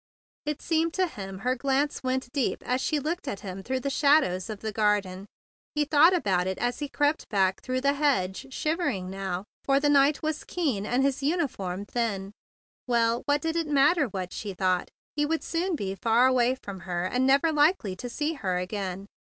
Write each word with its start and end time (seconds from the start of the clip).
It 0.47 0.63
seemed 0.63 0.95
to 0.95 1.05
him 1.05 1.37
her 1.45 1.55
glance 1.55 2.01
went 2.03 2.31
deep 2.33 2.63
as 2.65 2.81
she 2.81 2.99
looked 2.99 3.27
at 3.27 3.41
him 3.41 3.61
through 3.61 3.81
the 3.81 3.91
shadows 3.91 4.49
of 4.49 4.61
the 4.61 4.71
garden. 4.71 5.27
He 5.75 5.85
thought 5.85 6.11
about 6.15 6.47
it 6.47 6.57
as 6.57 6.79
he 6.79 6.89
crept 6.89 7.29
back 7.29 7.61
through 7.61 7.81
the 7.81 7.93
hedge, 7.93 8.51
shivering 8.51 9.11
now, 9.11 9.45
for 9.63 9.79
the 9.79 9.89
night 9.89 10.23
was 10.23 10.43
keen 10.43 10.87
and 10.87 11.03
his 11.03 11.21
uniform 11.21 11.81
was 11.81 11.89
thin. 11.93 12.31
Well, 12.87 13.21
what 13.27 13.43
did 13.43 13.55
it 13.55 13.67
matter 13.67 14.07
what 14.07 14.33
she 14.33 14.55
thought? 14.55 14.89
He 15.15 15.23
would 15.23 15.43
soon 15.43 15.75
be 15.75 15.93
far 15.93 16.25
away 16.25 16.55
from 16.63 16.79
her 16.79 17.05
and 17.05 17.27
never 17.27 17.51
likely 17.51 17.95
to 17.97 18.09
see 18.09 18.33
her 18.33 18.57
again. 18.57 19.05